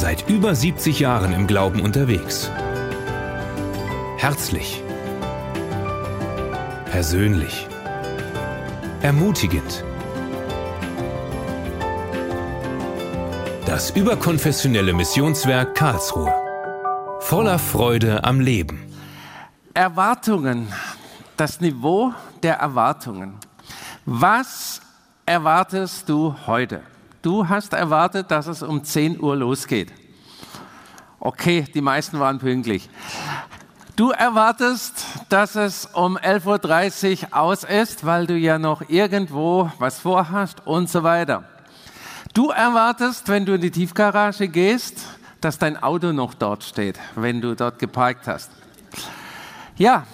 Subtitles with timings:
[0.00, 2.50] Seit über 70 Jahren im Glauben unterwegs.
[4.16, 4.82] Herzlich.
[6.86, 7.68] Persönlich.
[9.02, 9.84] Ermutigend.
[13.66, 16.32] Das überkonfessionelle Missionswerk Karlsruhe.
[17.20, 18.90] Voller Freude am Leben.
[19.74, 20.72] Erwartungen.
[21.36, 23.34] Das Niveau der Erwartungen.
[24.06, 24.80] Was
[25.26, 26.80] erwartest du heute?
[27.22, 29.92] Du hast erwartet, dass es um 10 Uhr losgeht.
[31.18, 32.88] Okay, die meisten waren pünktlich.
[33.94, 39.98] Du erwartest, dass es um 11.30 Uhr aus ist, weil du ja noch irgendwo was
[39.98, 41.44] vorhast und so weiter.
[42.32, 45.04] Du erwartest, wenn du in die Tiefgarage gehst,
[45.42, 48.50] dass dein Auto noch dort steht, wenn du dort geparkt hast.
[49.76, 50.06] Ja,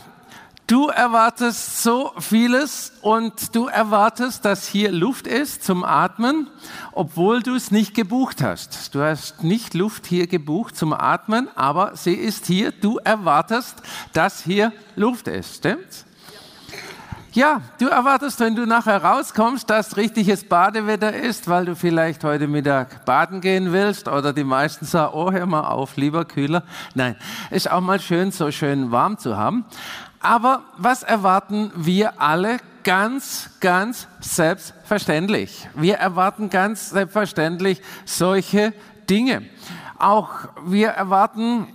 [0.66, 6.50] Du erwartest so vieles und du erwartest, dass hier Luft ist zum Atmen,
[6.90, 8.92] obwohl du es nicht gebucht hast.
[8.92, 12.72] Du hast nicht Luft hier gebucht zum Atmen, aber sie ist hier.
[12.72, 13.76] Du erwartest,
[14.12, 15.58] dass hier Luft ist.
[15.58, 16.04] Stimmt's?
[17.36, 22.48] Ja, du erwartest, wenn du nachher rauskommst, dass richtiges Badewetter ist, weil du vielleicht heute
[22.48, 26.62] Mittag baden gehen willst oder die meisten sagen, oh, hör mal auf, lieber kühler.
[26.94, 27.14] Nein,
[27.50, 29.66] ist auch mal schön, so schön warm zu haben.
[30.26, 35.68] Aber was erwarten wir alle ganz, ganz selbstverständlich?
[35.76, 38.72] Wir erwarten ganz selbstverständlich solche
[39.08, 39.48] Dinge.
[40.00, 40.30] Auch
[40.64, 41.68] wir erwarten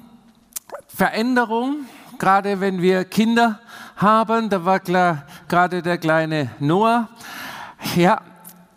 [0.89, 1.85] Veränderung,
[2.19, 3.61] gerade wenn wir Kinder
[3.95, 4.49] haben.
[4.49, 7.07] Da war klar, gerade der kleine Noah.
[7.95, 8.19] Ja,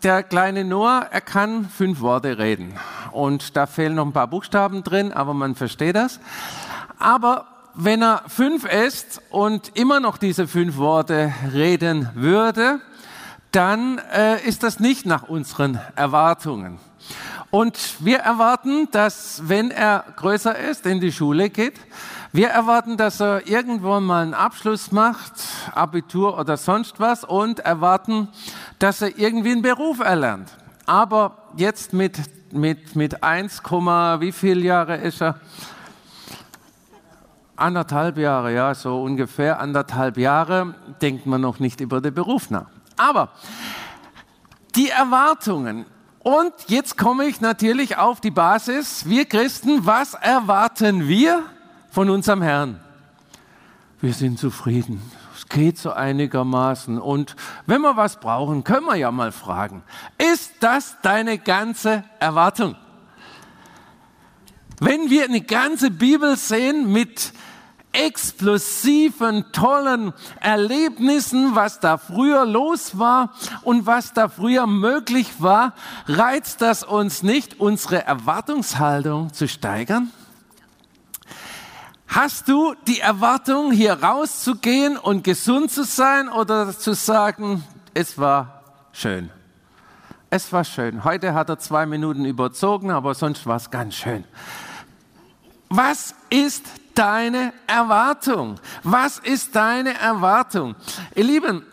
[0.03, 2.79] der kleine Noah, er kann fünf Worte reden.
[3.11, 6.21] Und da fehlen noch ein paar Buchstaben drin, aber man versteht das.
[6.97, 12.79] Aber wenn er fünf ist und immer noch diese fünf Worte reden würde,
[13.51, 16.79] dann äh, ist das nicht nach unseren Erwartungen.
[17.51, 21.79] Und wir erwarten, dass wenn er größer ist, in die Schule geht,
[22.33, 25.33] wir erwarten, dass er irgendwann mal einen Abschluss macht,
[25.73, 28.27] Abitur oder sonst was und erwarten,
[28.79, 30.51] dass er irgendwie einen Beruf erlernt.
[30.85, 32.19] Aber jetzt mit,
[32.51, 35.39] mit, mit 1, wie viel Jahre ist er?
[37.57, 42.67] Anderthalb Jahre, ja, so ungefähr anderthalb Jahre, denkt man noch nicht über den Beruf nach.
[42.97, 43.29] Aber
[44.75, 45.85] die Erwartungen.
[46.19, 49.07] Und jetzt komme ich natürlich auf die Basis.
[49.07, 51.43] Wir Christen, was erwarten wir
[51.91, 52.79] von unserem Herrn?
[54.01, 55.01] Wir sind zufrieden.
[55.35, 56.99] Es geht so einigermaßen.
[56.99, 57.35] Und
[57.67, 59.83] wenn wir was brauchen, können wir ja mal fragen.
[60.17, 62.75] Ist das deine ganze Erwartung?
[64.79, 67.33] Wenn wir eine ganze Bibel sehen mit
[67.95, 73.33] explosiven, tollen Erlebnissen, was da früher los war
[73.63, 75.73] und was da früher möglich war,
[76.07, 80.11] reizt das uns nicht, unsere Erwartungshaltung zu steigern?
[82.07, 87.63] Hast du die Erwartung, hier rauszugehen und gesund zu sein oder zu sagen,
[87.93, 88.63] es war
[88.93, 89.29] schön?
[90.29, 91.03] Es war schön.
[91.03, 94.23] Heute hat er zwei Minuten überzogen, aber sonst war es ganz schön.
[95.69, 96.65] Was ist
[96.97, 98.59] deine Erwartung?
[98.83, 100.75] Was ist deine Erwartung?
[101.15, 101.65] Ihr Lieben,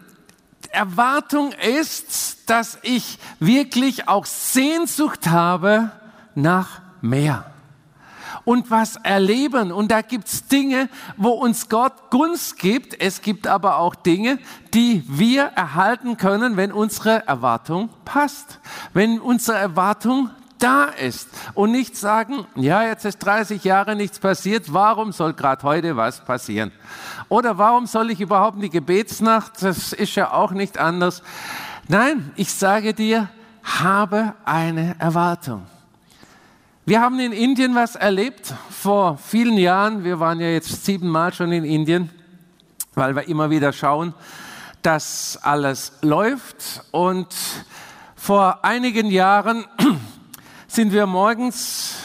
[0.71, 5.91] Erwartung ist, dass ich wirklich auch Sehnsucht habe
[6.35, 7.53] nach mehr
[8.45, 9.73] und was erleben.
[9.73, 13.01] Und da gibt's Dinge, wo uns Gott Gunst gibt.
[13.01, 14.39] Es gibt aber auch Dinge,
[14.75, 18.59] die wir erhalten können, wenn unsere Erwartung passt.
[18.93, 20.31] Wenn unsere Erwartung
[20.63, 25.63] da ist und nicht sagen, ja, jetzt ist 30 Jahre nichts passiert, warum soll gerade
[25.63, 26.73] heute was passieren?
[27.29, 29.63] Oder warum soll ich überhaupt in die Gebetsnacht?
[29.63, 31.23] Das ist ja auch nicht anders.
[31.89, 33.29] Nein, ich sage dir,
[33.63, 35.67] habe eine Erwartung.
[36.85, 40.05] Wir haben in Indien was erlebt vor vielen Jahren.
[40.05, 42.11] Wir waren ja jetzt siebenmal schon in Indien,
[42.95, 44.15] weil wir immer wieder schauen,
[44.83, 46.83] dass alles läuft.
[46.91, 47.29] Und
[48.17, 49.65] vor einigen Jahren
[50.73, 51.99] sind wir morgens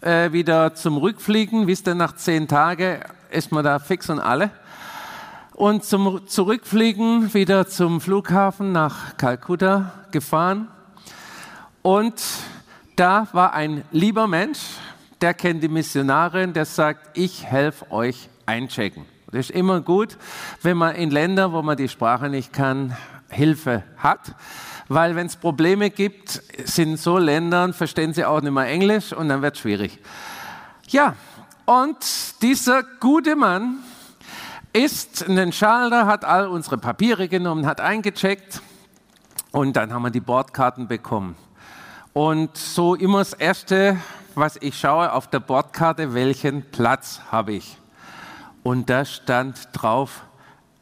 [0.00, 1.66] äh, wieder zum Rückfliegen.
[1.66, 3.00] Wisst ihr, nach zehn Tagen
[3.30, 4.50] ist man da fix und alle.
[5.52, 10.68] Und zum Zurückfliegen wieder zum Flughafen nach Kalkutta gefahren.
[11.82, 12.14] Und
[12.96, 14.60] da war ein lieber Mensch,
[15.20, 19.04] der kennt die Missionarin, der sagt, ich helfe euch einchecken.
[19.26, 20.16] Das ist immer gut,
[20.62, 22.96] wenn man in Ländern, wo man die Sprache nicht kann,
[23.28, 24.34] Hilfe hat
[24.88, 29.28] weil wenn es Probleme gibt, sind so Ländern, verstehen sie auch nicht mehr Englisch und
[29.28, 29.98] dann wird es schwierig.
[30.88, 31.14] Ja,
[31.66, 31.98] und
[32.40, 33.78] dieser gute Mann
[34.72, 38.62] ist in den Schalter, hat all unsere Papiere genommen, hat eingecheckt
[39.52, 41.36] und dann haben wir die Bordkarten bekommen.
[42.12, 43.98] Und so immer das Erste,
[44.34, 47.76] was ich schaue auf der Bordkarte, welchen Platz habe ich.
[48.62, 50.24] Und da stand drauf,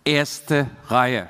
[0.04, 1.28] erste Reihe.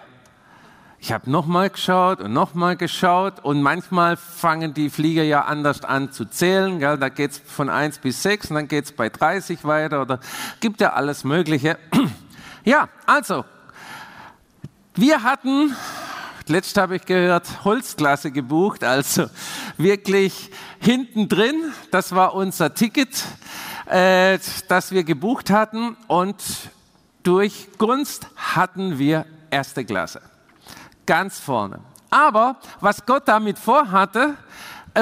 [1.07, 6.11] Ich habe nochmal geschaut und nochmal geschaut und manchmal fangen die Flieger ja anders an
[6.11, 6.81] zu zählen.
[6.81, 6.99] Gell?
[6.99, 10.19] Da geht es von 1 bis 6 und dann geht es bei 30 weiter oder
[10.59, 11.79] gibt ja alles Mögliche.
[12.65, 13.45] Ja, also,
[14.97, 15.77] wir hatten,
[16.49, 19.27] letzt habe ich gehört, Holzklasse gebucht, also
[19.77, 20.51] wirklich
[20.81, 21.73] hinten drin.
[21.93, 23.25] Das war unser Ticket,
[23.89, 26.43] äh, das wir gebucht hatten und
[27.23, 30.21] durch Gunst hatten wir erste Klasse
[31.07, 31.81] ganz vorne.
[32.11, 34.35] Aber was Gott damit vorhatte,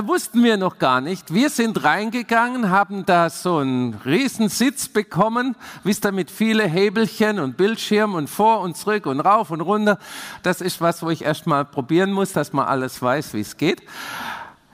[0.02, 1.32] wussten wir noch gar nicht.
[1.32, 5.54] Wir sind reingegangen, haben da so einen Riesensitz bekommen,
[5.84, 9.98] wisst ihr, mit viele Hebelchen und Bildschirm und vor und zurück und rauf und runter.
[10.42, 13.56] Das ist was, wo ich erst mal probieren muss, dass man alles weiß, wie es
[13.56, 13.82] geht.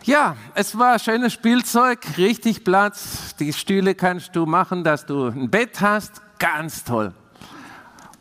[0.05, 3.35] Ja, es war schönes Spielzeug, richtig Platz.
[3.39, 6.23] Die Stühle kannst du machen, dass du ein Bett hast.
[6.39, 7.13] Ganz toll.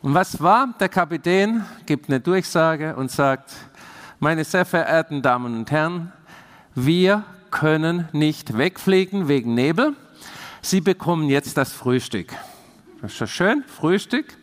[0.02, 0.74] Und was war?
[0.80, 3.52] Der Kapitän gibt eine Durchsage und sagt,
[4.18, 6.12] meine sehr verehrten Damen und Herren,
[6.74, 9.94] wir können nicht wegfliegen wegen Nebel.
[10.62, 12.32] Sie bekommen jetzt das Frühstück.
[13.02, 14.38] Das ist ja schön, Frühstück.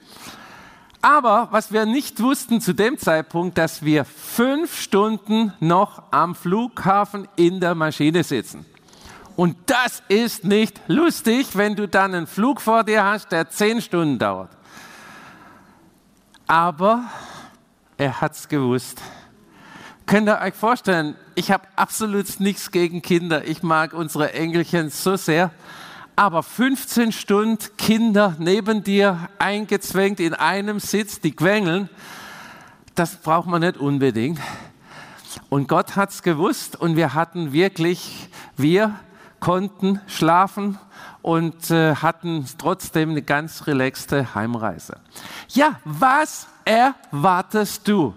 [1.01, 7.27] Aber was wir nicht wussten zu dem Zeitpunkt, dass wir fünf Stunden noch am Flughafen
[7.35, 8.65] in der Maschine sitzen.
[9.35, 13.81] Und das ist nicht lustig, wenn du dann einen Flug vor dir hast, der zehn
[13.81, 14.56] Stunden dauert.
[16.47, 17.03] Aber
[17.97, 19.01] er hat es gewusst.
[20.05, 23.45] Könnt ihr euch vorstellen, ich habe absolut nichts gegen Kinder.
[23.45, 25.51] Ich mag unsere Engelchen so sehr.
[26.15, 31.89] Aber 15 Stunden Kinder neben dir eingezwängt in einem Sitz, die quengeln,
[32.95, 34.39] das braucht man nicht unbedingt.
[35.49, 38.95] Und Gott hat es gewusst und wir hatten wirklich, wir
[39.41, 40.79] konnten schlafen
[41.21, 44.97] und äh, hatten trotzdem eine ganz relaxte Heimreise.
[45.49, 48.13] Ja, was erwartest du?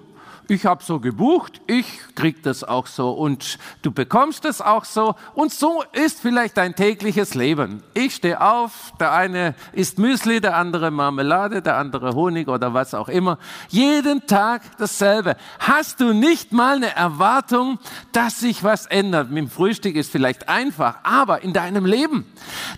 [0.50, 1.86] Ich habe so gebucht, ich
[2.16, 6.74] krieg das auch so und du bekommst es auch so und so ist vielleicht dein
[6.74, 7.84] tägliches Leben.
[7.94, 12.94] Ich stehe auf, der eine isst Müsli, der andere Marmelade, der andere Honig oder was
[12.94, 13.38] auch immer.
[13.68, 15.36] Jeden Tag dasselbe.
[15.60, 17.78] Hast du nicht mal eine Erwartung,
[18.10, 19.30] dass sich was ändert?
[19.30, 22.26] Mit dem Frühstück ist vielleicht einfach, aber in deinem Leben,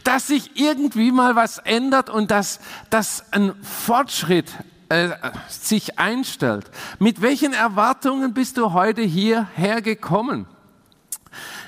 [0.05, 2.61] dass sich irgendwie mal was ändert und dass,
[2.91, 4.53] dass ein Fortschritt
[4.93, 5.17] äh,
[5.49, 6.71] sich einstellt.
[6.99, 10.47] Mit welchen Erwartungen bist du heute hierher gekommen?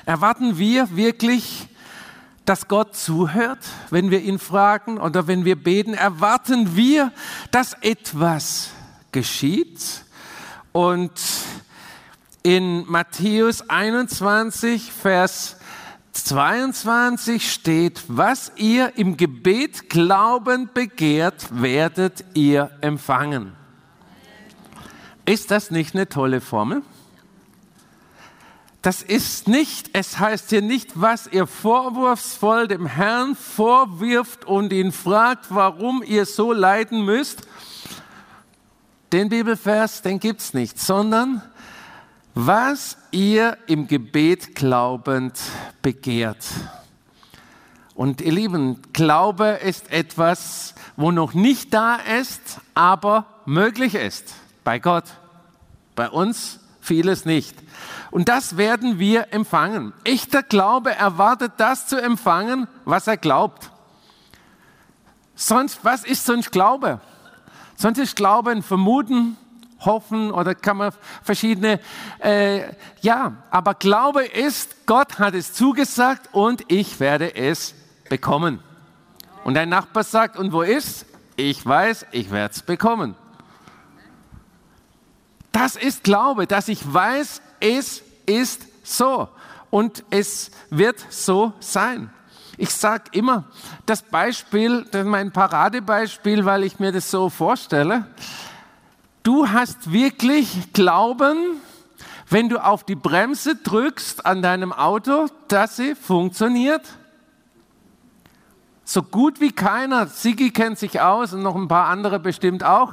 [0.05, 1.69] Erwarten wir wirklich,
[2.45, 5.95] dass Gott zuhört, wenn wir ihn fragen oder wenn wir beten?
[5.95, 7.13] Erwarten wir,
[7.51, 8.69] dass etwas
[9.11, 10.05] geschieht?
[10.73, 11.13] Und
[12.43, 15.57] in Matthäus 21, Vers
[16.15, 23.53] 22 steht, was ihr im Gebet glaubend begehrt, werdet ihr empfangen.
[25.27, 26.83] Ist das nicht eine tolle Formel?
[28.83, 34.93] Das ist nicht, es heißt hier nicht, was ihr vorwurfsvoll dem Herrn vorwirft und ihn
[34.93, 37.49] fragt, warum ihr so leiden müsst.
[39.11, 41.41] Den Bibelvers, den gibt's nicht, sondern
[42.35, 45.39] was ihr im Gebet glaubend
[45.83, 46.45] begehrt.
[47.95, 54.35] Und ihr Lieben, Glaube ist etwas, wo noch nicht da ist, aber möglich ist.
[54.65, 55.05] Bei Gott.
[55.95, 57.55] Bei uns vieles nicht.
[58.11, 59.93] Und das werden wir empfangen.
[60.03, 63.71] Echter Glaube erwartet das zu empfangen, was er glaubt.
[65.37, 67.01] Sonst, was ist sonst Glaube?
[67.77, 69.37] Sonst ist Glaube ein Vermuten,
[69.85, 71.81] hoffen oder kann man verschiedene,
[72.19, 72.63] äh,
[73.01, 77.75] ja, aber Glaube ist, Gott hat es zugesagt und ich werde es
[78.09, 78.61] bekommen.
[79.45, 81.07] Und dein Nachbar sagt, und wo ist?
[81.37, 83.15] Ich weiß, ich werde es bekommen.
[85.53, 89.29] Das ist Glaube, dass ich weiß, es ist so
[89.71, 92.11] und es wird so sein.
[92.57, 93.45] Ich sage immer,
[93.87, 98.07] das Beispiel, das ist mein Paradebeispiel, weil ich mir das so vorstelle.
[99.25, 101.57] Du hast wirklich Glauben,
[102.29, 106.83] wenn du auf die Bremse drückst an deinem Auto, dass sie funktioniert?
[108.85, 112.93] So gut wie keiner, Sigi kennt sich aus und noch ein paar andere bestimmt auch,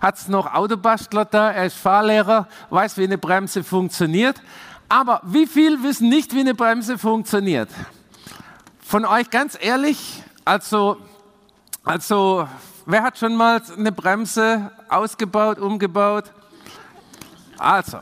[0.00, 4.40] hat es noch Autobastler da, er ist Fahrlehrer, weiß, wie eine Bremse funktioniert.
[4.88, 7.70] Aber wie viel wissen nicht, wie eine Bremse funktioniert?
[8.84, 10.98] Von euch ganz ehrlich, also,
[11.82, 12.46] also
[12.84, 16.32] Wer hat schon mal eine Bremse ausgebaut, umgebaut?
[17.58, 18.00] Also,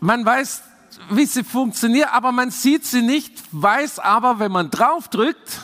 [0.00, 0.62] man weiß
[1.10, 5.60] wie sie funktioniert, aber man sieht sie nicht, weiß aber, wenn man drauf drückt,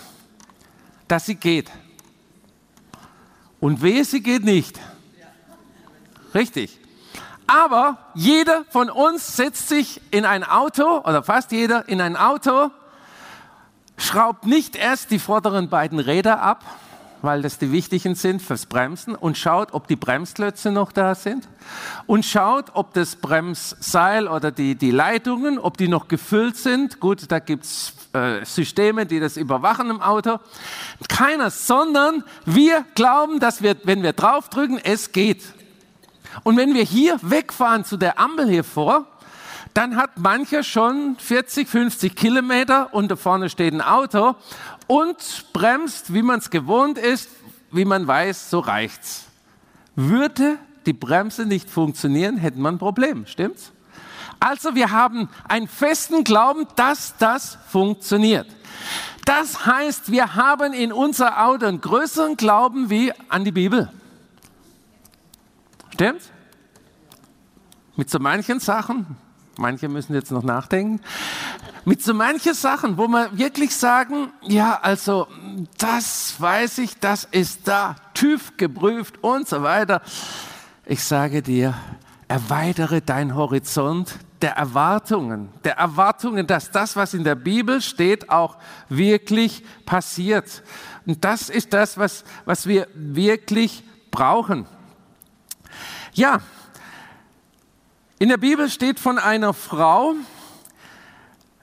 [1.08, 1.70] dass sie geht.
[3.60, 4.80] Und wehe, sie geht nicht.
[6.34, 6.78] Richtig.
[7.46, 12.70] Aber jeder von uns setzt sich in ein Auto, oder fast jeder in ein Auto,
[13.96, 16.64] schraubt nicht erst die vorderen beiden Räder ab,
[17.24, 21.48] weil das die wichtigen sind fürs Bremsen und schaut, ob die Bremsklötze noch da sind
[22.06, 27.00] und schaut, ob das Bremsseil oder die, die Leitungen, ob die noch gefüllt sind.
[27.00, 30.38] Gut, da gibt's äh, Systeme, die das überwachen im Auto.
[31.08, 35.42] Keiner, sondern wir glauben, dass wir, wenn wir draufdrücken, es geht.
[36.42, 39.06] Und wenn wir hier wegfahren zu der Ampel hier vor,
[39.74, 44.36] dann hat mancher schon 40, 50 Kilometer und da vorne steht ein Auto
[44.86, 47.28] und bremst, wie man es gewohnt ist,
[47.72, 49.26] wie man weiß, so reicht's.
[49.96, 53.72] Würde die Bremse nicht funktionieren, hätten wir ein Problem, stimmt's?
[54.38, 58.46] Also wir haben einen festen Glauben, dass das funktioniert.
[59.24, 63.90] Das heißt, wir haben in unser Auto einen größeren Glauben wie an die Bibel.
[65.94, 66.30] Stimmt's?
[67.96, 69.16] Mit so manchen Sachen,
[69.58, 71.00] manche müssen jetzt noch nachdenken,
[71.84, 75.26] mit so manchen Sachen, wo wir wirklich sagen, ja, also
[75.78, 80.02] das weiß ich, das ist da TÜV geprüft und so weiter.
[80.86, 81.74] Ich sage dir,
[82.28, 88.58] erweitere dein Horizont der Erwartungen, der Erwartungen, dass das, was in der Bibel steht, auch
[88.88, 90.62] wirklich passiert.
[91.06, 94.66] Und das ist das, was, was wir wirklich brauchen.
[96.12, 96.40] Ja,
[98.18, 100.14] in der Bibel steht von einer Frau,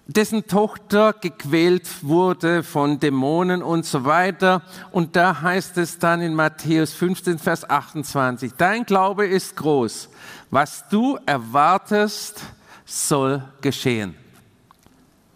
[0.05, 4.61] dessen Tochter gequält wurde von Dämonen und so weiter.
[4.91, 10.09] Und da heißt es dann in Matthäus 15, Vers 28, dein Glaube ist groß.
[10.49, 12.41] Was du erwartest,
[12.85, 14.15] soll geschehen.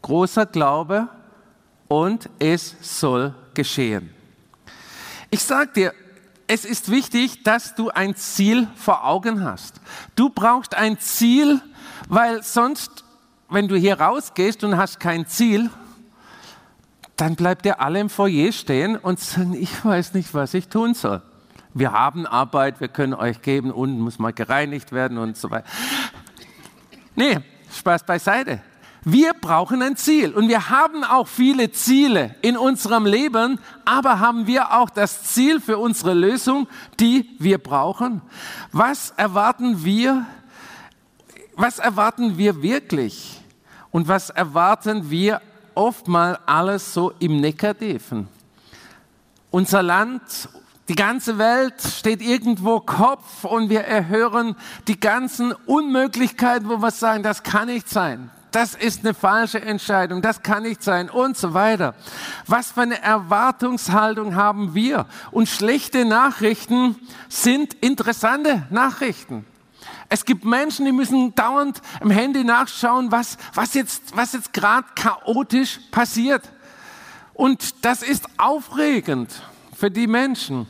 [0.01, 1.07] Großer Glaube
[1.87, 4.13] und es soll geschehen.
[5.31, 5.93] Ich sage dir,
[6.47, 9.81] es ist wichtig, dass du ein Ziel vor Augen hast.
[10.15, 11.61] Du brauchst ein Ziel,
[12.07, 13.03] weil sonst
[13.49, 15.69] wenn du hier rausgehst und hast kein Ziel,
[17.15, 20.93] dann bleibt ihr alle im Foyer stehen und sagen, ich weiß nicht, was ich tun
[20.93, 21.21] soll.
[21.73, 25.67] Wir haben Arbeit, wir können euch geben, unten muss mal gereinigt werden und so weiter.
[27.15, 27.39] Nee,
[27.71, 28.61] Spaß beiseite.
[29.07, 34.47] Wir brauchen ein Ziel und wir haben auch viele Ziele in unserem Leben, aber haben
[34.47, 36.67] wir auch das Ziel für unsere Lösung,
[36.99, 38.21] die wir brauchen?
[38.71, 40.25] Was erwarten wir
[41.55, 43.41] was erwarten wir wirklich?
[43.91, 45.41] Und was erwarten wir
[45.73, 48.27] oftmal alles so im Negativen?
[49.51, 50.21] Unser Land,
[50.89, 54.55] die ganze Welt steht irgendwo Kopf und wir erhören
[54.87, 58.29] die ganzen Unmöglichkeiten, wo wir sagen, das kann nicht sein.
[58.55, 61.93] Das ist eine falsche Entscheidung, das kann nicht sein und so weiter.
[62.47, 65.07] Was für eine Erwartungshaltung haben wir?
[65.31, 66.95] Und schlechte Nachrichten
[67.27, 69.45] sind interessante Nachrichten.
[70.07, 74.87] Es gibt Menschen, die müssen dauernd im Handy nachschauen, was, was jetzt, was jetzt gerade
[74.95, 76.49] chaotisch passiert.
[77.33, 79.33] Und das ist aufregend
[79.75, 80.65] für die Menschen.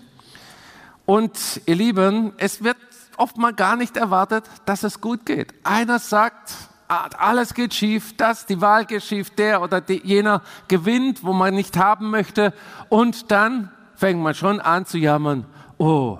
[1.05, 1.37] Und
[1.67, 2.77] ihr Lieben, es wird
[3.17, 5.53] oft mal gar nicht erwartet, dass es gut geht.
[5.63, 6.51] Einer sagt,
[6.87, 11.55] alles geht schief, das, die Wahl geht schief, der oder die, jener gewinnt, wo man
[11.55, 12.53] nicht haben möchte.
[12.89, 15.45] Und dann fängt man schon an zu jammern,
[15.77, 16.19] oh,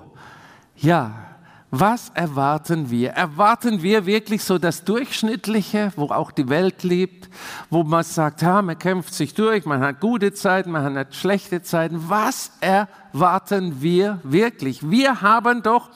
[0.76, 1.26] ja,
[1.70, 3.10] was erwarten wir?
[3.10, 7.28] Erwarten wir wirklich so das Durchschnittliche, wo auch die Welt lebt,
[7.70, 11.62] wo man sagt, ja, man kämpft sich durch, man hat gute Zeiten, man hat schlechte
[11.62, 12.08] Zeiten.
[12.08, 14.88] Was erwarten wir wirklich?
[14.88, 15.90] Wir haben doch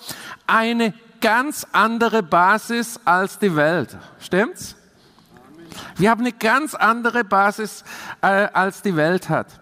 [0.47, 3.97] eine ganz andere Basis als die Welt.
[4.19, 4.77] Stimmt's?
[5.97, 7.85] Wir haben eine ganz andere Basis,
[8.23, 9.61] äh, als die Welt hat.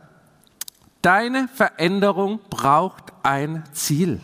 [1.02, 4.20] Deine Veränderung braucht ein Ziel.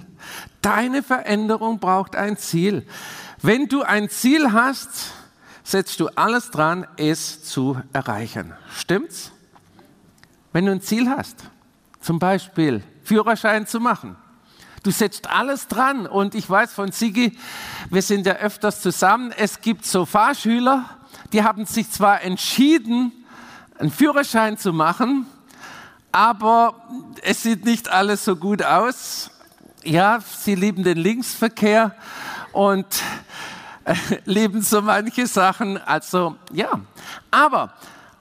[0.63, 2.87] Deine Veränderung braucht ein Ziel.
[3.43, 5.13] Wenn du ein Ziel hast,
[5.63, 8.55] setzt du alles dran, es zu erreichen.
[8.75, 9.31] Stimmt's?
[10.53, 11.45] Wenn du ein Ziel hast,
[12.01, 14.17] zum Beispiel Führerschein zu machen,
[14.85, 17.37] du setzt alles dran und ich weiß von Sigi,
[17.91, 20.85] wir sind ja öfters zusammen, es gibt so Fahrschüler,
[21.33, 23.11] die haben sich zwar entschieden,
[23.79, 25.27] einen Führerschein zu machen,
[26.13, 26.75] aber
[27.23, 29.31] es sieht nicht alles so gut aus.
[29.83, 31.97] Ja, sie lieben den Linksverkehr
[32.53, 32.87] und
[33.85, 35.79] äh, lieben so manche Sachen.
[35.79, 36.81] Also ja,
[37.31, 37.73] aber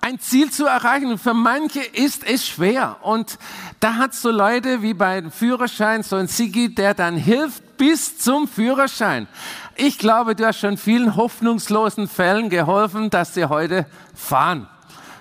[0.04, 2.98] ein Ziel zu erreichen, für manche ist es schwer.
[3.04, 3.40] Und
[3.80, 8.50] da hat so Leute wie beim Führerschein so ein Sigi, der dann hilft, bis zum
[8.50, 9.30] Führerschein.
[9.76, 14.68] Ich glaube, du hast schon vielen hoffnungslosen Fällen geholfen, dass sie heute fahren.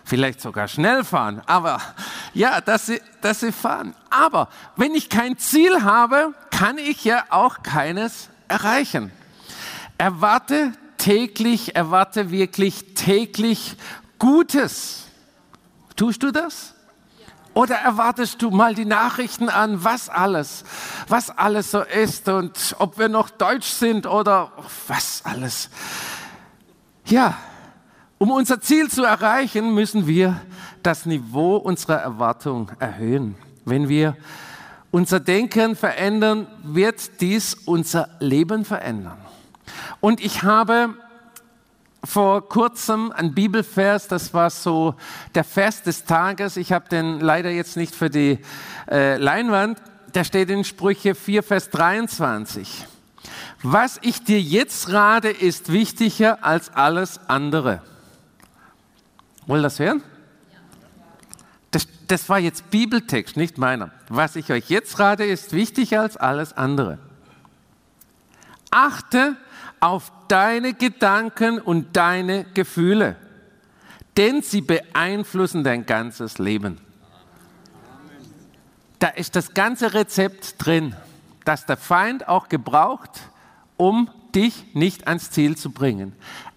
[0.05, 1.81] Vielleicht sogar schnell fahren, aber
[2.35, 3.95] ja, dass sie, dass sie fahren.
[4.11, 9.13] Aber wenn ich kein Ziel habe, kann ich ja auch keines erreichen.
[9.97, 13.77] Erwarte täglich, erwarte wirklich täglich
[14.23, 15.09] Gutes.
[15.97, 16.75] Tust du das?
[17.55, 20.63] Oder erwartest du mal die Nachrichten an, was alles,
[21.09, 24.53] was alles so ist und ob wir noch deutsch sind oder
[24.87, 25.71] was alles?
[27.05, 27.37] Ja,
[28.19, 30.41] um unser Ziel zu erreichen, müssen wir
[30.85, 33.35] das Niveau unserer Erwartung erhöhen.
[33.65, 34.17] Wenn wir
[34.93, 39.19] unser Denken verändern, wird dies unser Leben verändern.
[39.99, 40.95] Und ich habe
[42.05, 44.95] vor kurzem ein Bibelvers, das war so
[45.35, 46.57] der Vers des Tages.
[46.57, 48.41] Ich habe den leider jetzt nicht für die
[48.91, 49.79] äh, Leinwand.
[50.15, 52.87] Der steht in Sprüche 4, Vers 23.
[53.63, 57.83] Was ich dir jetzt rate, ist wichtiger als alles andere.
[59.47, 60.03] Wollt ihr das hören?
[61.71, 63.93] Das, das war jetzt Bibeltext, nicht meiner.
[64.09, 66.99] Was ich euch jetzt rate, ist wichtiger als alles andere.
[68.71, 69.37] Achte
[69.83, 73.17] auf deine Gedanken und deine Gefühle,
[74.17, 76.79] denn sie beeinflussen dein ganzes Leben.
[79.01, 80.95] Da ist das ganze Rezept drin,
[81.45, 83.11] das der Feind auch gebraucht,
[83.77, 86.13] um dich nicht ans Ziel zu bringen.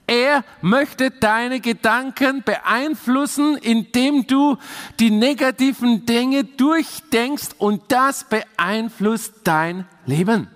[0.05, 4.57] Er möchte deine Gedanken beeinflussen, indem du
[4.99, 10.47] die negativen Dinge durchdenkst und das beeinflusst dein Leben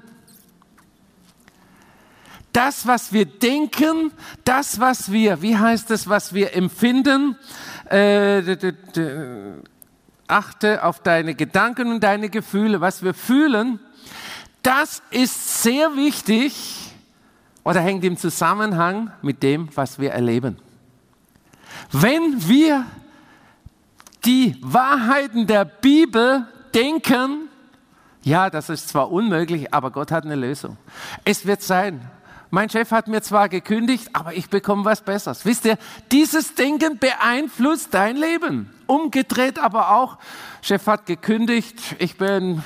[2.53, 4.11] das, was wir denken,
[4.43, 7.37] das, was wir, wie heißt es, was wir empfinden,
[7.89, 8.57] äh,
[10.27, 13.79] achte auf deine Gedanken und deine Gefühle, was wir fühlen,
[14.61, 16.93] das ist sehr wichtig
[17.63, 20.57] oder hängt im Zusammenhang mit dem, was wir erleben.
[21.91, 22.85] Wenn wir
[24.25, 27.47] die Wahrheiten der Bibel denken,
[28.21, 30.77] ja, das ist zwar unmöglich, aber Gott hat eine Lösung.
[31.23, 32.09] Es wird sein,
[32.51, 35.45] mein Chef hat mir zwar gekündigt, aber ich bekomme was Besseres.
[35.45, 35.77] Wisst ihr,
[36.11, 38.73] dieses Denken beeinflusst dein Leben.
[38.87, 40.17] Umgedreht aber auch,
[40.61, 42.63] Chef hat gekündigt, ich bin,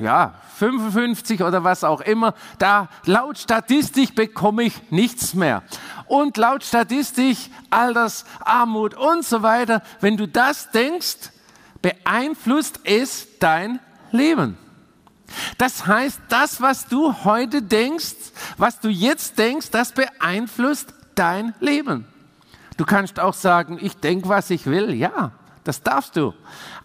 [0.00, 5.62] ja, 55 oder was auch immer, da laut Statistik bekomme ich nichts mehr.
[6.06, 7.36] Und laut Statistik
[7.70, 11.30] Alters, Armut und so weiter, wenn du das denkst,
[11.82, 13.80] beeinflusst es dein
[14.12, 14.56] Leben.
[15.58, 18.14] Das heißt, das, was du heute denkst,
[18.56, 22.06] was du jetzt denkst, das beeinflusst dein Leben.
[22.76, 24.92] Du kannst auch sagen, ich denke, was ich will.
[24.94, 26.34] Ja, das darfst du.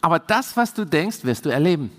[0.02, 1.92] Aber das, was du denkst, wirst du erleben.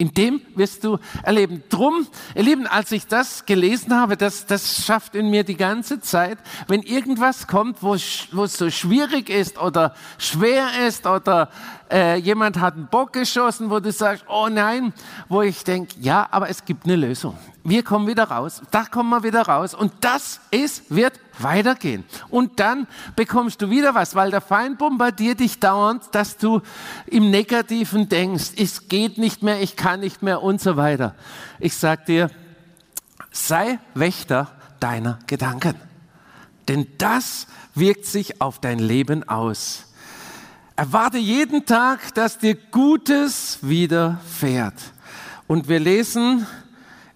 [0.00, 1.64] In dem wirst du erleben.
[1.70, 5.98] Drum, ihr Lieben, als ich das gelesen habe, das, das schafft in mir die ganze
[5.98, 6.38] Zeit,
[6.68, 11.50] wenn irgendwas kommt, wo, es so schwierig ist oder schwer ist oder
[11.90, 14.92] äh, jemand hat einen Bock geschossen, wo du sagst, oh nein,
[15.28, 17.36] wo ich denke, ja, aber es gibt eine Lösung.
[17.64, 22.04] Wir kommen wieder raus, da kommen wir wieder raus und das ist, wird weitergehen.
[22.30, 26.62] Und dann bekommst du wieder was, weil der Feind bombardiert dich dauernd, dass du
[27.06, 31.14] im Negativen denkst, es geht nicht mehr, ich kann nicht mehr und so weiter.
[31.60, 32.30] Ich sag dir,
[33.30, 35.74] sei Wächter deiner Gedanken.
[36.68, 39.87] Denn das wirkt sich auf dein Leben aus.
[40.78, 44.80] Erwarte jeden Tag, dass dir Gutes widerfährt.
[45.48, 46.46] Und wir lesen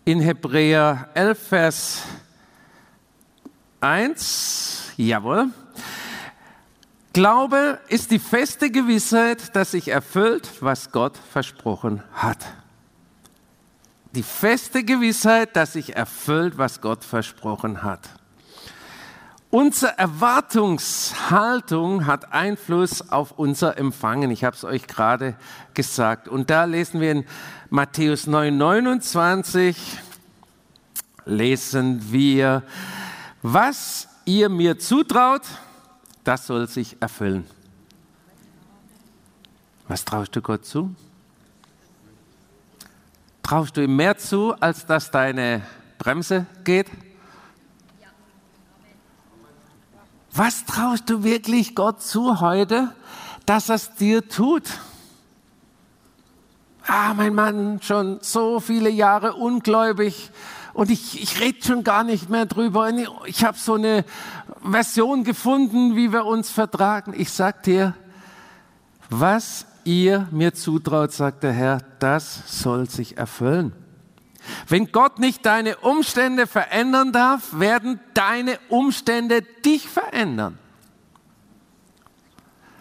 [0.04, 2.02] in Hebräer 11, Vers
[3.80, 5.50] 1, jawohl.
[7.12, 12.44] Glaube ist die feste Gewissheit, dass sich erfüllt, was Gott versprochen hat.
[14.10, 18.08] Die feste Gewissheit, dass sich erfüllt, was Gott versprochen hat.
[19.54, 24.30] Unsere Erwartungshaltung hat Einfluss auf unser Empfangen.
[24.30, 25.36] Ich habe es euch gerade
[25.74, 26.26] gesagt.
[26.26, 27.26] Und da lesen wir in
[27.68, 29.76] Matthäus 9, 29,
[31.26, 32.62] lesen wir,
[33.42, 35.42] was ihr mir zutraut,
[36.24, 37.46] das soll sich erfüllen.
[39.86, 40.94] Was traust du Gott zu?
[43.42, 45.60] Traust du ihm mehr zu, als dass deine
[45.98, 46.86] Bremse geht?
[50.34, 52.90] Was traust du wirklich Gott zu heute,
[53.44, 54.62] dass er es dir tut?
[56.86, 60.30] Ah, mein Mann, schon so viele Jahre ungläubig
[60.72, 62.90] und ich, ich rede schon gar nicht mehr drüber.
[63.26, 64.06] Ich habe so eine
[64.62, 67.12] Version gefunden, wie wir uns vertragen.
[67.14, 67.94] Ich sag dir,
[69.10, 73.72] was ihr mir zutraut, sagt der Herr, das soll sich erfüllen.
[74.68, 80.58] Wenn Gott nicht deine Umstände verändern darf, werden deine Umstände dich verändern.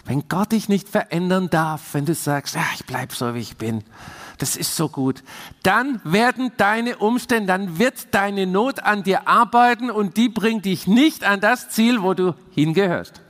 [0.05, 3.57] Wenn Gott dich nicht verändern darf, wenn du sagst, ja, ich bleibe so, wie ich
[3.57, 3.83] bin,
[4.39, 5.23] das ist so gut,
[5.61, 10.87] dann werden deine Umstände, dann wird deine Not an dir arbeiten und die bringt dich
[10.87, 13.21] nicht an das Ziel, wo du hingehörst.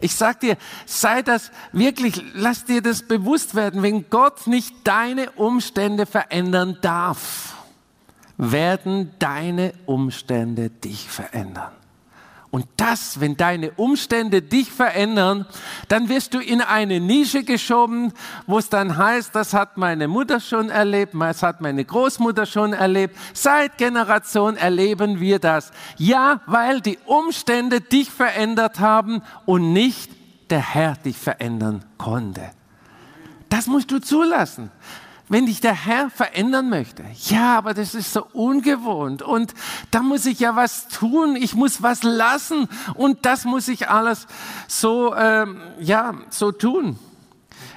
[0.00, 5.30] Ich sag dir, sei das wirklich, lass dir das bewusst werden, wenn Gott nicht deine
[5.32, 7.56] Umstände verändern darf,
[8.36, 11.72] werden deine Umstände dich verändern.
[12.52, 15.46] Und das, wenn deine Umstände dich verändern,
[15.88, 18.12] dann wirst du in eine Nische geschoben,
[18.46, 22.74] wo es dann heißt, das hat meine Mutter schon erlebt, das hat meine Großmutter schon
[22.74, 23.16] erlebt.
[23.32, 25.72] Seit Generation erleben wir das.
[25.96, 30.10] Ja, weil die Umstände dich verändert haben und nicht
[30.50, 32.50] der Herr dich verändern konnte.
[33.48, 34.70] Das musst du zulassen
[35.32, 37.02] wenn dich der Herr verändern möchte.
[37.24, 39.54] Ja, aber das ist so ungewohnt und
[39.90, 44.26] da muss ich ja was tun, ich muss was lassen und das muss ich alles
[44.68, 46.98] so, ähm, ja, so tun.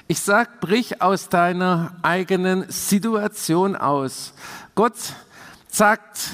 [0.06, 4.34] Ich sag, brich aus deiner eigenen Situation aus.
[4.74, 4.96] Gott
[5.68, 6.28] sagt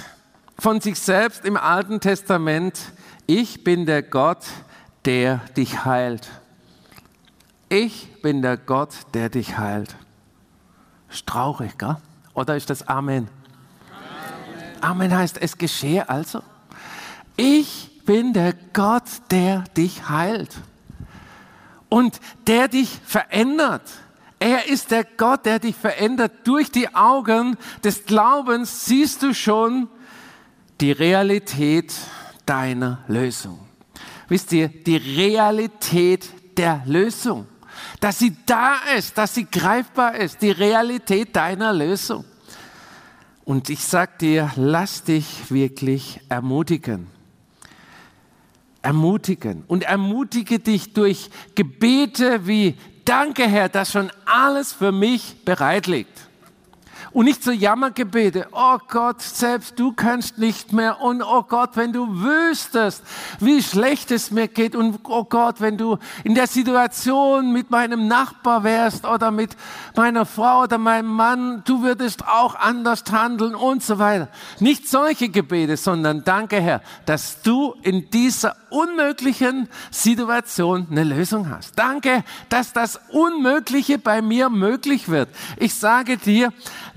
[0.59, 2.81] von sich selbst im Alten Testament,
[3.29, 4.45] ich bin der Gott,
[5.05, 6.29] der dich heilt.
[7.69, 9.95] Ich bin der Gott, der dich heilt.
[11.13, 11.97] Ist traurig, gell?
[12.35, 13.29] Oder ist das Amen?
[14.81, 14.81] Amen?
[14.81, 16.43] Amen heißt, es geschehe also.
[17.37, 20.57] Ich bin der Gott, der dich heilt
[21.89, 23.83] und der dich verändert.
[24.39, 26.33] Er ist der Gott, der dich verändert.
[26.45, 29.89] Durch die Augen des Glaubens siehst du schon
[30.81, 31.95] die Realität
[32.47, 33.61] deiner Lösung.
[34.29, 37.47] Wisst ihr, die Realität der Lösung
[38.03, 42.25] dass sie da ist, dass sie greifbar ist, die Realität deiner Lösung.
[43.45, 47.07] Und ich sage dir, lass dich wirklich ermutigen.
[48.83, 49.63] Ermutigen.
[49.69, 56.27] Und ermutige dich durch Gebete wie, danke Herr, dass schon alles für mich bereit liegt.
[57.13, 58.47] Und nicht so Jammergebete.
[58.53, 61.01] Oh Gott, selbst du kannst nicht mehr.
[61.03, 63.03] Und oh Gott, wenn du wüsstest,
[63.39, 64.75] wie schlecht es mir geht.
[64.75, 69.57] Und oh Gott, wenn du in der Situation mit meinem Nachbar wärst oder mit
[69.95, 74.29] meiner Frau oder meinem Mann, du würdest auch anders handeln und so weiter.
[74.59, 81.79] Nicht solche Gebete, sondern danke Herr, dass du in dieser unmöglichen Situation eine Lösung hast.
[81.79, 85.29] Danke, dass das Unmögliche bei mir möglich wird.
[85.59, 86.53] Ich sage dir,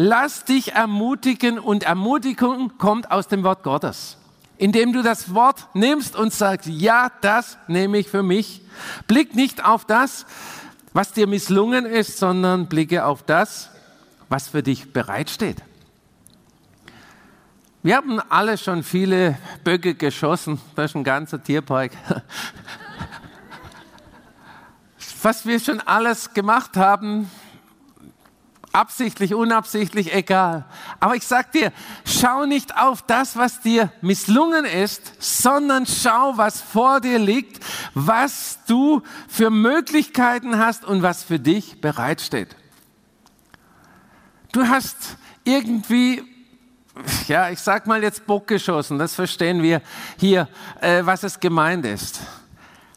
[0.06, 4.18] lass dich ermutigen und Ermutigung kommt aus dem Wort Gottes.
[4.58, 8.62] Indem du das Wort nimmst und sagst, ja, das nehme ich für mich.
[9.08, 10.26] Blick nicht auf das,
[10.94, 13.72] was dir misslungen ist, sondern blicke auf das,
[14.30, 15.58] was für dich bereitsteht.
[17.82, 21.92] Wir haben alle schon viele Böcke geschossen, das ist ein ganzer Tierpark.
[25.22, 27.30] Was wir schon alles gemacht haben,
[28.76, 30.66] absichtlich, unabsichtlich, egal.
[31.00, 31.72] Aber ich sag dir,
[32.06, 38.60] schau nicht auf das, was dir misslungen ist, sondern schau, was vor dir liegt, was
[38.68, 42.56] du für Möglichkeiten hast und was für dich bereitsteht.
[44.52, 46.24] Du hast irgendwie
[47.28, 49.82] ja, ich sag mal jetzt Bock geschossen, das verstehen wir
[50.18, 50.48] hier,
[50.80, 52.22] äh, was es gemeint ist.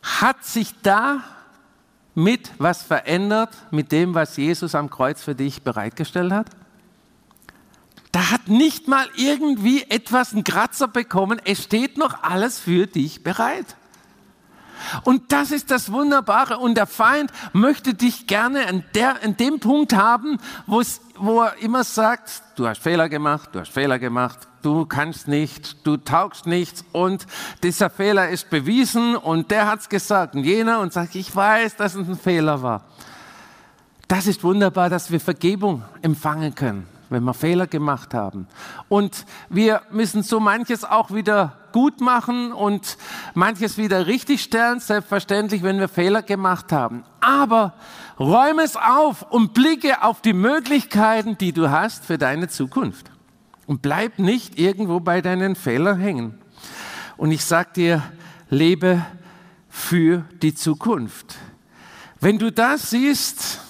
[0.02, 1.24] Hat sich da
[2.18, 6.50] mit was verändert, mit dem, was Jesus am Kreuz für dich bereitgestellt hat?
[8.10, 13.22] Da hat nicht mal irgendwie etwas einen Kratzer bekommen, es steht noch alles für dich
[13.22, 13.76] bereit.
[15.04, 16.58] Und das ist das Wunderbare.
[16.58, 20.82] Und der Feind möchte dich gerne an, der, an dem Punkt haben, wo
[21.42, 25.96] er immer sagt, du hast Fehler gemacht, du hast Fehler gemacht, du kannst nicht, du
[25.96, 27.26] taugst nichts und
[27.62, 31.76] dieser Fehler ist bewiesen und der hat es gesagt und jener und sagt, ich weiß,
[31.76, 32.84] dass es ein Fehler war.
[34.06, 38.46] Das ist wunderbar, dass wir Vergebung empfangen können wenn wir Fehler gemacht haben.
[38.88, 42.98] Und wir müssen so manches auch wieder gut machen und
[43.34, 47.04] manches wieder richtig stellen, selbstverständlich, wenn wir Fehler gemacht haben.
[47.20, 47.74] Aber
[48.18, 53.12] räume es auf und blicke auf die Möglichkeiten, die du hast für deine Zukunft.
[53.68, 56.40] Und bleib nicht irgendwo bei deinen Fehlern hängen.
[57.16, 58.02] Und ich sag dir,
[58.50, 59.06] lebe
[59.68, 61.36] für die Zukunft.
[62.18, 63.60] Wenn du das siehst,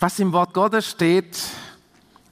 [0.00, 1.38] was im Wort Gottes steht,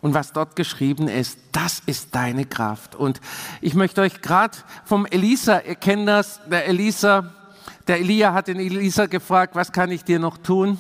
[0.05, 2.95] und was dort geschrieben ist, das ist deine Kraft.
[2.95, 3.23] Und
[3.63, 7.33] ich möchte euch gerade vom Elisa, ihr kennt das, der Elisa,
[7.89, 10.77] der Elia hat den Elisa gefragt, was kann ich dir noch tun,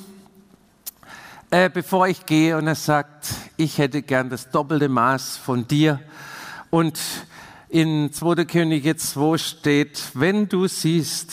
[1.51, 2.59] äh, bevor ich gehe?
[2.59, 6.01] Und er sagt, ich hätte gern das doppelte Maß von dir.
[6.69, 7.01] Und
[7.71, 8.45] in 2.
[8.45, 11.33] Könige 2 steht, wenn du siehst,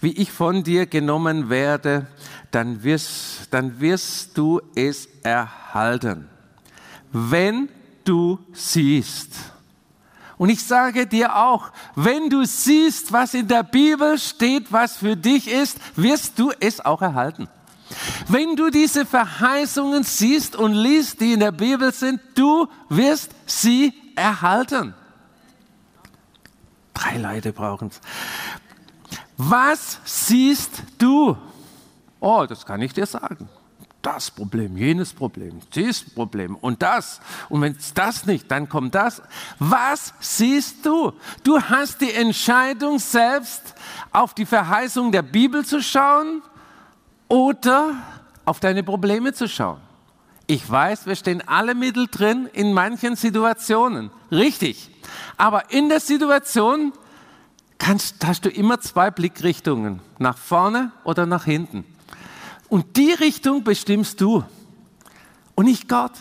[0.00, 2.08] wie ich von dir genommen werde,
[2.50, 6.28] dann wirst, dann wirst du es erhalten.
[7.12, 7.68] Wenn
[8.04, 9.30] du siehst.
[10.38, 15.16] Und ich sage dir auch, wenn du siehst, was in der Bibel steht, was für
[15.16, 17.48] dich ist, wirst du es auch erhalten.
[18.26, 23.92] Wenn du diese Verheißungen siehst und liest, die in der Bibel sind, du wirst sie
[24.16, 24.94] erhalten.
[26.94, 28.00] Drei Leute brauchen es.
[29.36, 31.36] Was siehst du?
[32.20, 33.48] Oh, das kann ich dir sagen.
[34.02, 37.20] Das Problem, jenes Problem, dieses Problem und das.
[37.48, 39.22] Und wenn es das nicht, dann kommt das.
[39.60, 41.12] Was siehst du?
[41.44, 43.62] Du hast die Entscheidung selbst
[44.10, 46.42] auf die Verheißung der Bibel zu schauen
[47.28, 47.94] oder
[48.44, 49.80] auf deine Probleme zu schauen.
[50.48, 54.10] Ich weiß, wir stehen alle Mittel drin in manchen Situationen.
[54.32, 54.90] Richtig.
[55.36, 56.92] Aber in der Situation
[57.78, 61.84] kannst, hast du immer zwei Blickrichtungen, nach vorne oder nach hinten.
[62.72, 64.44] Und die Richtung bestimmst du
[65.54, 66.12] und nicht Gott.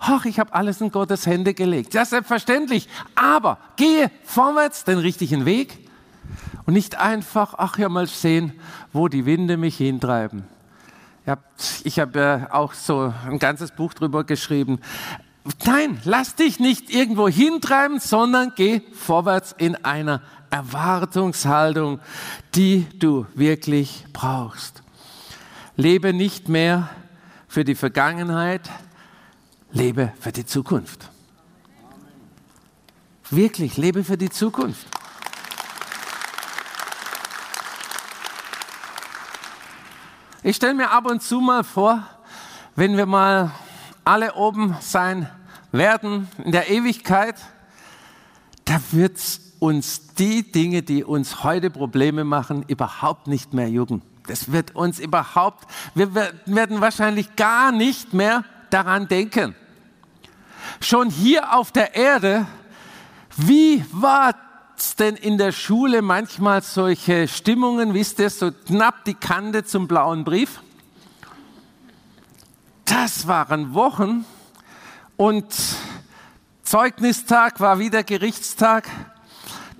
[0.00, 1.94] Ach, ich habe alles in Gottes Hände gelegt.
[1.94, 2.88] Ja, selbstverständlich.
[3.14, 5.88] Aber gehe vorwärts den richtigen Weg
[6.66, 8.54] und nicht einfach, ach ja, mal sehen,
[8.92, 10.42] wo die Winde mich hintreiben.
[11.84, 14.80] Ich habe ja auch so ein ganzes Buch drüber geschrieben.
[15.64, 22.00] Nein, lass dich nicht irgendwo hintreiben, sondern geh vorwärts in einer Erwartungshaltung,
[22.56, 24.79] die du wirklich brauchst.
[25.76, 26.90] Lebe nicht mehr
[27.48, 28.68] für die Vergangenheit,
[29.72, 31.10] lebe für die Zukunft.
[33.30, 34.86] Wirklich, lebe für die Zukunft.
[40.42, 42.02] Ich stelle mir ab und zu mal vor,
[42.74, 43.52] wenn wir mal
[44.04, 45.30] alle oben sein
[45.70, 47.36] werden in der Ewigkeit,
[48.64, 49.20] da wird
[49.58, 54.02] uns die Dinge, die uns heute Probleme machen, überhaupt nicht mehr jucken.
[54.30, 59.56] Das wird uns überhaupt, wir werden wahrscheinlich gar nicht mehr daran denken.
[60.80, 62.46] Schon hier auf der Erde,
[63.36, 64.36] wie war
[64.76, 69.88] es denn in der Schule manchmal solche Stimmungen, wisst ihr, so knapp die Kante zum
[69.88, 70.60] blauen Brief?
[72.84, 74.24] Das waren Wochen
[75.16, 75.52] und
[76.62, 78.88] Zeugnistag war wieder Gerichtstag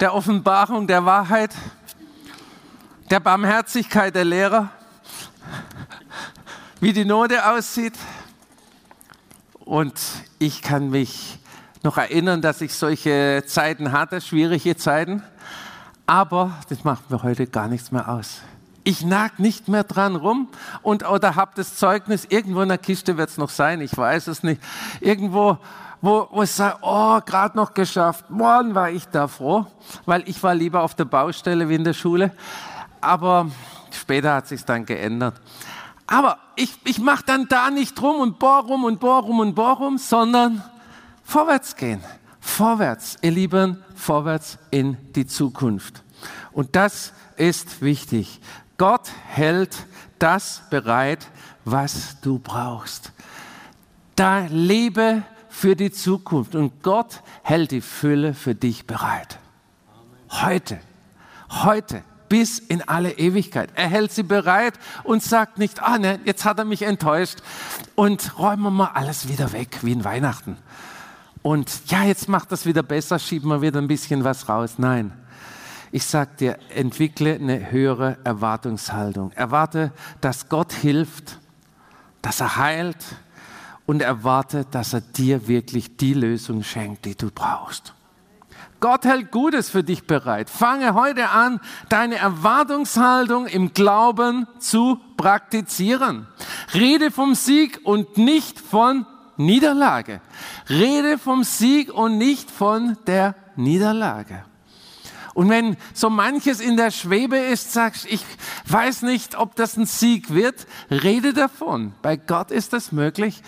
[0.00, 1.54] der Offenbarung der Wahrheit,
[3.10, 4.68] der Barmherzigkeit der Lehrer,
[6.80, 7.94] wie die Note aussieht.
[9.58, 10.00] Und
[10.38, 11.40] ich kann mich
[11.82, 15.24] noch erinnern, dass ich solche Zeiten hatte, schwierige Zeiten.
[16.06, 18.42] Aber das macht mir heute gar nichts mehr aus.
[18.84, 20.48] Ich nag nicht mehr dran rum
[20.82, 24.28] und oder habe das Zeugnis irgendwo in der Kiste wird es noch sein, ich weiß
[24.28, 24.62] es nicht.
[25.00, 25.58] Irgendwo,
[26.00, 28.30] wo, wo ich sage, oh, gerade noch geschafft.
[28.30, 29.66] Morgen war ich da froh,
[30.06, 32.32] weil ich war lieber auf der Baustelle wie in der Schule.
[33.00, 33.50] Aber
[33.92, 35.40] später hat sich dann geändert.
[36.06, 39.54] Aber ich, ich mache dann da nicht rum und bohr rum und bohr rum und
[39.54, 40.62] bohr rum, sondern
[41.22, 42.02] vorwärts gehen.
[42.40, 46.02] Vorwärts, ihr Lieben, vorwärts in die Zukunft.
[46.52, 48.40] Und das ist wichtig.
[48.76, 49.76] Gott hält
[50.18, 51.28] das bereit,
[51.64, 53.12] was du brauchst.
[54.16, 59.38] Da lebe für die Zukunft und Gott hält die Fülle für dich bereit.
[60.30, 60.80] Heute,
[61.50, 63.68] heute bis in alle Ewigkeit.
[63.74, 67.40] Er hält sie bereit und sagt nicht, ah ne, jetzt hat er mich enttäuscht
[67.94, 70.56] und räumen wir mal alles wieder weg wie in Weihnachten
[71.42, 74.74] und ja, jetzt macht das wieder besser, schieben wir wieder ein bisschen was raus.
[74.78, 75.12] Nein.
[75.92, 79.32] Ich sag dir, entwickle eine höhere Erwartungshaltung.
[79.32, 81.38] Erwarte, dass Gott hilft,
[82.22, 83.04] dass er heilt
[83.86, 87.94] und erwarte, dass er dir wirklich die Lösung schenkt, die du brauchst.
[88.80, 90.48] Gott hält Gutes für dich bereit.
[90.48, 96.26] Fange heute an, deine Erwartungshaltung im Glauben zu praktizieren.
[96.74, 100.20] Rede vom Sieg und nicht von Niederlage.
[100.68, 104.44] Rede vom Sieg und nicht von der Niederlage.
[105.34, 108.24] Und wenn so manches in der Schwebe ist, sagst, ich
[108.66, 111.92] weiß nicht, ob das ein Sieg wird, rede davon.
[112.02, 113.42] Bei Gott ist das möglich.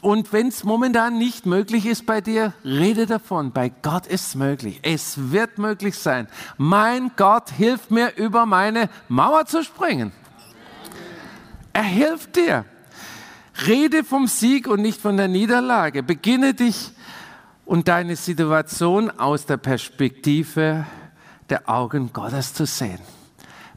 [0.00, 3.52] Und wenn es momentan nicht möglich ist bei dir, rede davon.
[3.52, 4.80] Bei Gott ist es möglich.
[4.82, 6.26] Es wird möglich sein.
[6.56, 10.12] Mein Gott hilft mir, über meine Mauer zu springen.
[11.72, 12.64] Er hilft dir.
[13.66, 16.02] Rede vom Sieg und nicht von der Niederlage.
[16.02, 16.92] Beginne dich
[17.64, 20.86] und deine Situation aus der Perspektive
[21.50, 22.98] der Augen Gottes zu sehen.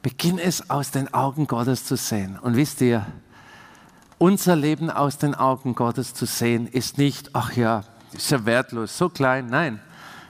[0.02, 2.38] Beginn es aus den Augen Gottes zu sehen.
[2.39, 3.06] Und wisst ihr,
[4.24, 7.84] unser Leben aus den Augen Gottes zu sehen, ist nicht, ach ja,
[8.14, 9.48] ist ja wertlos, so klein.
[9.48, 9.82] Nein,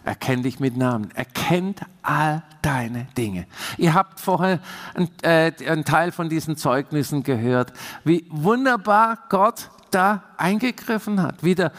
[0.04, 1.10] er kennt dich mit Namen.
[1.14, 3.46] Er kennt all deine Dinge.
[3.78, 4.58] Ihr habt vorher
[4.96, 7.72] einen, äh, einen Teil von diesen Zeugnissen gehört,
[8.04, 11.44] wie wunderbar Gott da eingegriffen hat.
[11.44, 11.72] Wieder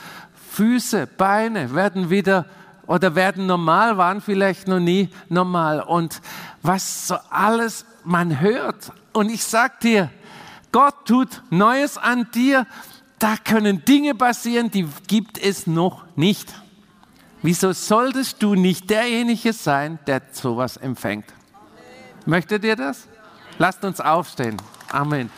[0.52, 2.46] Füße, Beine werden wieder
[2.86, 5.80] oder werden normal, waren vielleicht noch nie normal.
[5.80, 6.22] Und
[6.62, 8.92] was so alles man hört.
[9.12, 10.10] Und ich sag dir,
[10.74, 12.66] Gott tut Neues an dir.
[13.20, 16.52] Da können Dinge passieren, die gibt es noch nicht.
[17.42, 21.26] Wieso solltest du nicht derjenige sein, der sowas empfängt?
[22.26, 23.06] Möchtet ihr das?
[23.56, 24.56] Lasst uns aufstehen.
[24.90, 25.30] Amen.